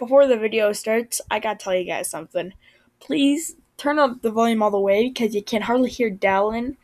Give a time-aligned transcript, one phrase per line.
[0.00, 2.54] before the video starts, I gotta tell you guys something.
[2.98, 6.76] Please turn up the volume all the way because you can hardly hear Dallin,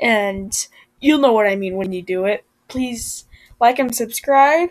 [0.00, 0.66] and
[1.00, 2.44] you'll know what I mean when you do it.
[2.66, 3.26] Please
[3.60, 4.70] like and subscribe,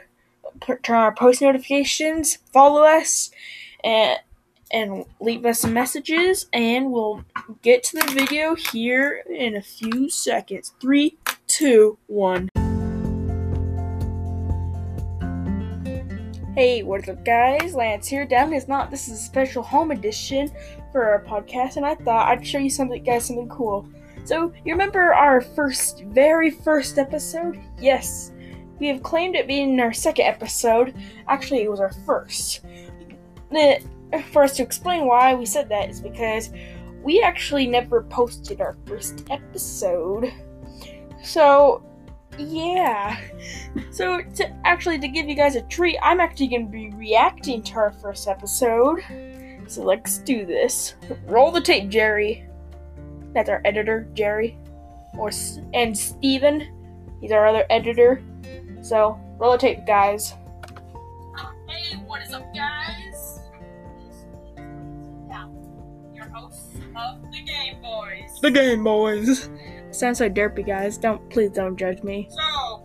[0.62, 3.32] turn on our post notifications, follow us,
[3.84, 4.20] and
[4.74, 7.24] and leave us some messages, and we'll
[7.62, 10.74] get to the video here in a few seconds.
[10.82, 12.50] Three, two, one.
[16.54, 17.76] Hey, what's up, guys?
[17.76, 18.28] Lance here.
[18.28, 18.92] Dallin is not.
[18.92, 20.52] This is a special home edition
[20.92, 23.88] for our podcast, and I thought I'd show you something, guys, something cool.
[24.26, 27.58] So, you remember our first, very first episode?
[27.80, 28.34] Yes,
[28.80, 30.94] we have claimed it being our second episode.
[31.30, 32.66] Actually, it was our first.
[33.50, 33.82] The,
[34.34, 36.50] for us to explain why we said that is because
[37.02, 40.34] we actually never posted our first episode.
[41.24, 41.82] So,
[42.38, 43.20] yeah.
[43.92, 47.62] So to actually to give you guys a treat, I'm actually going to be reacting
[47.64, 49.04] to our first episode.
[49.68, 50.96] So let's do this.
[51.26, 52.46] Roll the tape, Jerry.
[53.34, 54.58] That's our editor, Jerry.
[55.18, 55.32] Or
[55.74, 56.68] and Steven.
[57.22, 58.22] He's our other editor.
[58.82, 60.34] So roll the tape, guys.
[61.68, 62.01] Hey,
[66.34, 68.40] hosts of the Game Boys.
[68.42, 69.50] The Game Boys.
[69.92, 70.98] Sounds so derpy, guys.
[70.98, 72.30] Don't please don't judge me.
[72.30, 72.84] So,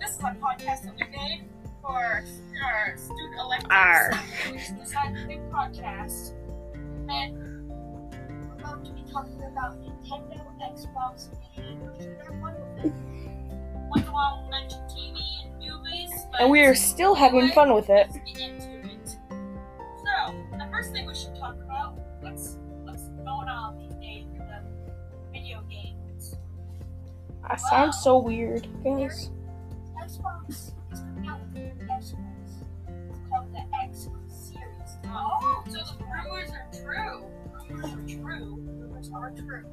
[0.00, 1.48] this is a podcast of the game
[1.80, 2.24] for
[2.64, 3.70] our student electives.
[3.70, 4.12] Arr.
[4.50, 6.34] We decided to do podcast,
[7.08, 12.92] and we're going to be talking about Nintendo, Xbox, and we're to with it.
[13.90, 17.48] Once in a while, we'll mention TV and movies, but And we are still having
[17.52, 18.08] fun with it.
[35.10, 37.26] Oh, so the rumors are true.
[37.68, 38.56] Rumors are true.
[38.56, 39.64] Rumors are true.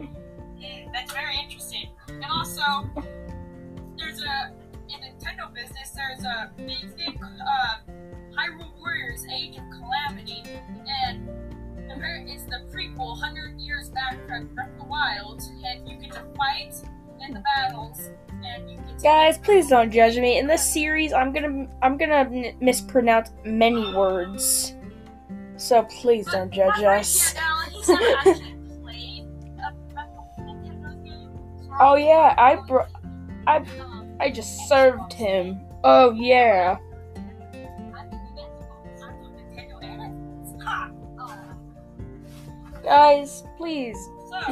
[0.00, 1.90] Mm, that's very interesting.
[2.08, 2.62] And also,
[3.96, 4.52] there's a
[4.88, 5.90] in Nintendo business.
[5.94, 6.50] There's a
[8.36, 11.28] Hyrule Warriors: Age of Calamity, and
[12.28, 16.24] it's the prequel, hundred years back from Breath of the Wild, and you get to
[16.36, 16.74] fight
[17.26, 18.10] in the battles,
[18.44, 20.38] and you get to Guys, please don't judge me.
[20.38, 24.74] In this series, I'm gonna I'm gonna n- mispronounce many words,
[25.56, 27.32] so please don't judge us.
[27.32, 29.26] here, Alan, he's never actually played
[29.58, 31.30] a Breath of Nintendo game.
[31.64, 32.86] So Oh yeah, I bro-
[33.46, 33.64] I
[34.20, 35.60] I just served him.
[35.84, 36.76] Oh yeah.
[36.76, 40.90] I think you get to I'm from Nintendo and it's ha!
[42.84, 43.96] Guys, please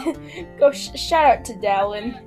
[0.59, 2.21] go sh- shout out to Dallin.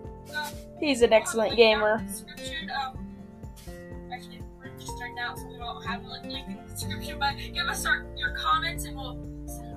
[0.80, 2.04] He's an excellent gamer.
[2.08, 6.58] Description of um, actually we're just starting out, so we don't have a link in
[6.58, 7.20] the description.
[7.20, 9.16] But give us our, your comments, and we'll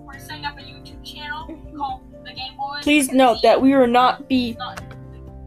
[0.04, 1.46] we're setting up a YouTube channel
[1.76, 2.82] called The Game Boys.
[2.82, 4.56] Please note that we will not be.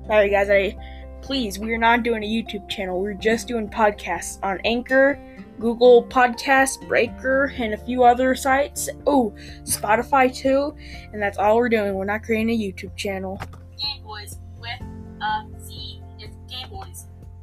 [0.07, 0.49] Sorry, guys.
[0.49, 0.77] I
[1.21, 1.59] please.
[1.59, 3.01] We are not doing a YouTube channel.
[3.01, 5.19] We're just doing podcasts on Anchor,
[5.59, 8.89] Google Podcast, Breaker, and a few other sites.
[9.05, 9.33] Oh,
[9.63, 10.75] Spotify too.
[11.13, 11.93] And that's all we're doing.
[11.93, 13.41] We're not creating a YouTube channel.
[13.77, 14.39] Game Boys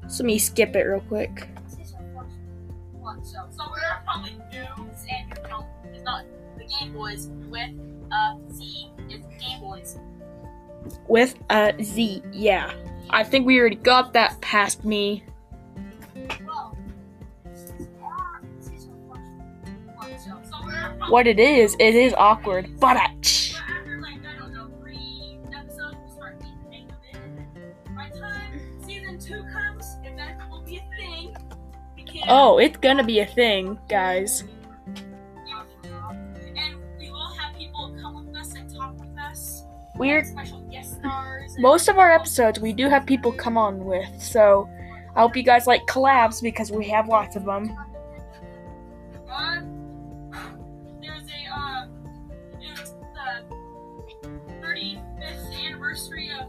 [0.08, 1.48] So let me skip it real quick.
[1.64, 2.36] This is our first
[2.92, 3.40] one, so
[3.70, 6.24] we're probably and you know it's not
[6.56, 7.70] the Game Boys with
[8.12, 8.90] uh Z.
[9.08, 9.98] It's Game Boys.
[11.08, 12.22] With a Z.
[12.32, 12.72] Yeah.
[13.10, 15.24] I think we already got that past me.
[16.46, 16.76] Well,
[17.44, 21.76] this is our this is our first one, so so we're probably What it is,
[21.78, 22.78] it is awkward.
[22.80, 22.96] But
[32.28, 34.44] Oh, it's gonna be a thing, guys.
[36.98, 39.64] We will have people come with us and talk with us.
[39.97, 41.54] We're special guest stars.
[41.54, 44.69] and- most of our episodes we do have people come on with, so
[45.15, 47.76] I hope you guys like collabs because we have lots of them.
[49.31, 49.60] Uh,
[51.00, 51.86] there's a uh,
[52.60, 53.45] it's the
[54.62, 56.48] 35th anniversary of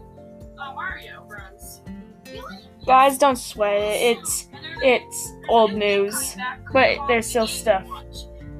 [0.58, 1.80] uh, Mario Bros.
[2.26, 2.58] Really?
[2.84, 4.18] Guys, don't sweat it.
[4.18, 6.36] It's And there's a- it's old news,
[6.72, 7.86] but there's still stuff.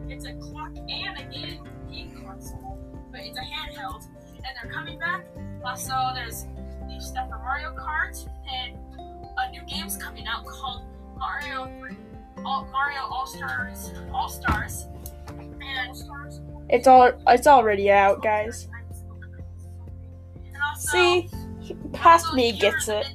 [0.08, 1.64] It's a clock and a game,
[2.24, 2.78] console,
[3.12, 4.04] but it's a handheld,
[4.36, 5.24] and they're coming back.
[5.64, 6.46] Also, there's
[6.86, 8.76] new stuff for Mario Kart, and
[9.38, 10.82] a new game's coming out called
[11.16, 11.70] Mario
[12.44, 14.86] All, Mario All Stars All Stars,
[15.28, 15.94] and
[16.70, 18.68] It's all it's already out, guys.
[20.70, 21.30] Also, See,
[21.92, 23.06] past me gets it.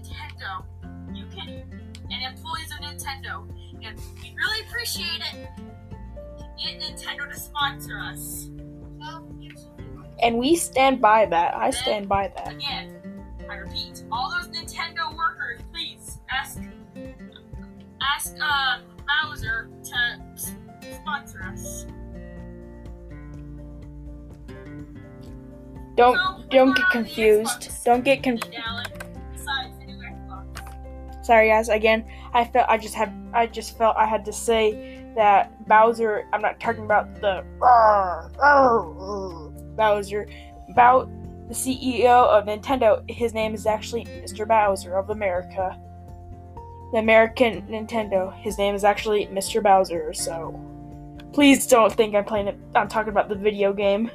[4.83, 5.49] Appreciate it.
[6.57, 8.49] get Nintendo to sponsor us.
[8.99, 11.55] So, give some And we stand by that.
[11.55, 12.55] I stand by that.
[12.55, 13.01] Again,
[13.49, 16.59] I repeat, all those Nintendo workers, please ask
[18.01, 20.19] ask uh, Bowser to
[20.95, 21.85] sponsor us.
[25.95, 27.71] Don't So, don't get confused.
[27.85, 28.57] Don't get confused.
[31.23, 35.05] Sorry guys, again, I felt I just had I just felt I had to say
[35.15, 37.45] that Bowser I'm not talking about the
[39.77, 40.27] Bowser
[40.69, 41.09] about
[41.47, 44.47] the CEO of Nintendo, his name is actually Mr.
[44.47, 45.79] Bowser of America.
[46.91, 49.63] The American Nintendo, his name is actually Mr.
[49.63, 50.59] Bowser, so
[51.31, 54.11] please don't think I'm playing it I'm talking about the video game.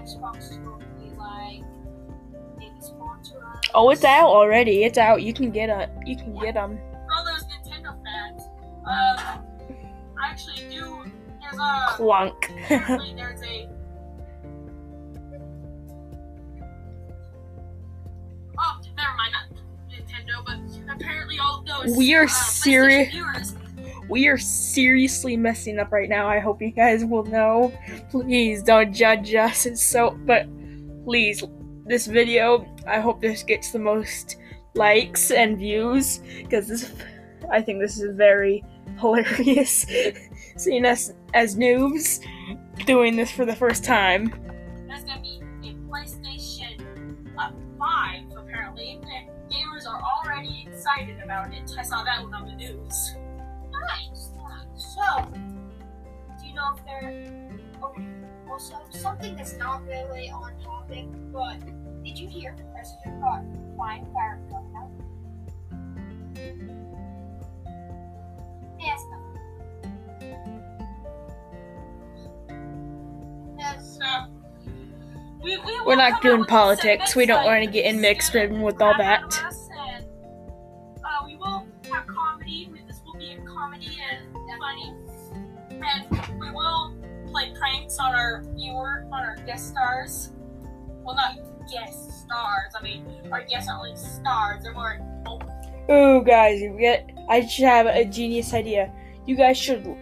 [0.00, 1.62] New Xbox store will be like.
[2.58, 3.64] Maybe sponsor us.
[3.74, 4.84] Oh, it's out already.
[4.84, 5.22] It's out.
[5.22, 6.78] You can get a you can get them.
[7.06, 8.42] For all those Nintendo fans,
[8.86, 9.44] um,
[10.20, 11.04] I actually do.
[11.40, 12.50] There's a Clunk.
[12.68, 13.68] there's a.
[18.62, 19.48] Oh, never mind, not
[19.90, 21.96] Nintendo, but apparently all those.
[21.96, 23.54] We are uh, seri- PlayStation viewers
[24.10, 26.28] we are seriously messing up right now.
[26.28, 27.72] I hope you guys will know.
[28.10, 29.66] Please don't judge us.
[29.66, 30.48] It's so, but
[31.04, 31.44] please,
[31.86, 34.36] this video, I hope this gets the most
[34.74, 36.92] likes and views because this,
[37.52, 38.64] I think this is very
[38.98, 39.86] hilarious.
[40.56, 42.20] Seeing us as noobs
[42.86, 44.34] doing this for the first time.
[44.88, 46.82] There's gonna be a PlayStation
[47.38, 49.00] uh, 5, apparently.
[49.50, 51.70] Gamers are already excited about it.
[51.78, 53.14] I saw that one on the news.
[53.80, 54.94] Nice, nice.
[54.94, 57.50] So, do you know if they're
[57.82, 58.06] okay?
[58.50, 61.58] Also, something that's not really on topic, but
[62.04, 63.42] did you hear the president got
[63.76, 64.90] flying fire gun out?
[68.78, 69.00] Yes.
[73.58, 73.98] Yes.
[73.98, 74.26] So,
[75.42, 77.16] we, we We're not doing out with some politics.
[77.16, 79.59] We don't want to get in mixed in with all grab out that.
[87.40, 90.30] Play pranks on our viewer, on our guest stars.
[91.02, 91.38] Well, not
[91.70, 92.72] guest stars.
[92.78, 94.62] I mean, our guests aren't really stars.
[94.62, 94.98] They're more.
[95.26, 95.40] Oh.
[95.92, 97.10] Ooh, guys, you get.
[97.28, 98.92] I should have a genius idea.
[99.26, 99.96] You guys should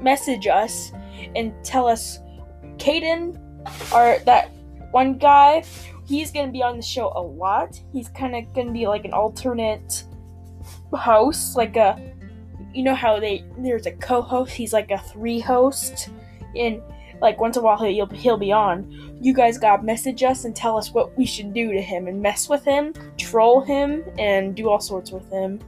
[0.00, 0.92] message us
[1.34, 2.18] and tell us,
[2.76, 3.38] Caden,
[3.92, 4.50] or that
[4.90, 5.64] one guy.
[6.06, 7.80] He's gonna be on the show a lot.
[7.92, 10.04] He's kind of gonna be like an alternate
[10.92, 12.12] host, like a.
[12.72, 14.52] You know how they there's a co-host.
[14.52, 16.10] He's like a three host,
[16.60, 16.82] and
[17.20, 19.18] like once in a while he'll he'll be on.
[19.20, 22.20] You guys gotta message us and tell us what we should do to him and
[22.20, 22.92] mess with him
[23.26, 25.60] troll him and do all sorts with him.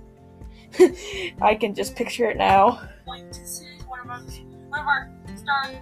[1.43, 2.81] I can just picture it now.
[3.07, 4.21] Like to see one of our
[4.69, 5.77] one of our stars,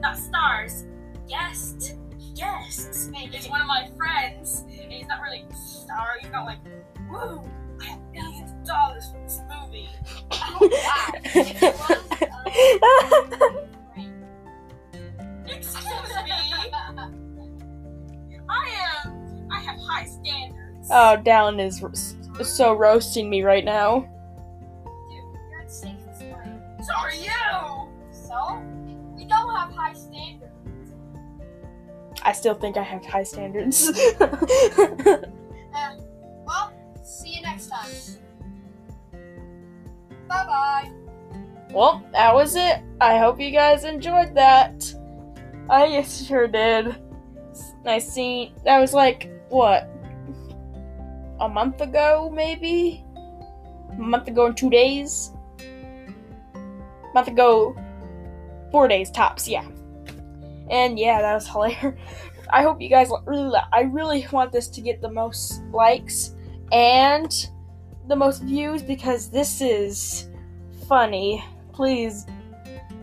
[0.00, 0.84] not stars,
[1.28, 1.94] guests.
[2.34, 3.10] Guests.
[3.14, 6.16] He's one of my friends, and he's not really a star.
[6.20, 6.58] He's not like,
[7.10, 7.42] woo,
[7.80, 9.88] I have millions of dollars for this movie.
[10.48, 10.68] Oh,
[15.56, 15.84] Excuse
[16.24, 16.32] me.
[18.48, 18.70] I
[19.04, 19.48] am.
[19.50, 20.88] I have high standards.
[20.90, 24.00] oh, Dallin is r- so roasting me right now.
[25.08, 26.60] Dude, you're in safest grade.
[26.84, 27.90] So are you.
[28.12, 28.62] So,
[29.16, 30.52] we don't have high standards.
[32.22, 33.88] I still think I have high standards.
[33.88, 34.14] Eh,
[36.46, 36.72] well,
[37.04, 37.90] see you next time.
[40.28, 40.90] Bye bye.
[41.72, 42.80] well, that was it.
[43.00, 44.92] I hope you guys enjoyed that.
[45.68, 46.96] I sure did.
[47.84, 48.52] I seeing.
[48.64, 49.88] That was like what
[51.40, 53.04] a month ago, maybe.
[53.92, 55.32] A month ago and two days.
[56.54, 57.76] A month ago,
[58.70, 59.48] four days tops.
[59.48, 59.66] Yeah.
[60.70, 61.98] And yeah, that was hilarious.
[62.50, 63.58] I hope you guys really.
[63.72, 66.34] I really want this to get the most likes
[66.72, 67.32] and
[68.06, 70.28] the most views because this is
[70.88, 71.44] funny.
[71.72, 72.26] Please,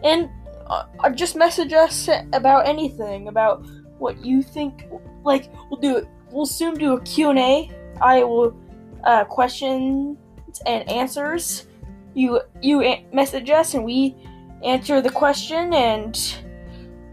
[0.03, 0.29] and
[0.67, 3.65] uh, just message us about anything about
[3.97, 4.85] what you think.
[5.23, 6.07] Like we'll do it.
[6.31, 7.71] We'll soon do a Q and A.
[8.01, 8.55] I will
[9.03, 10.17] uh, questions
[10.65, 11.67] and answers.
[12.13, 14.15] You you a- message us and we
[14.63, 16.19] answer the question and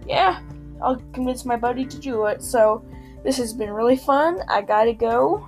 [0.06, 0.40] yeah,
[0.82, 2.42] I'll convince my buddy to do it.
[2.42, 2.84] So
[3.22, 4.40] this has been really fun.
[4.48, 5.46] I gotta go.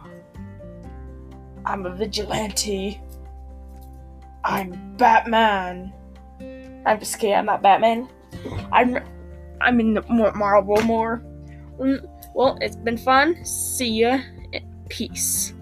[1.64, 3.00] I'm a vigilante.
[4.44, 5.92] I'm Batman.
[6.87, 7.35] I'm just kidding.
[7.37, 8.09] I'm not Batman.
[8.73, 8.99] I'm
[9.61, 11.23] I mean more Marvel more.
[11.79, 13.45] Mm, Well, it's been fun.
[13.45, 14.19] See ya.
[14.89, 15.55] Peace.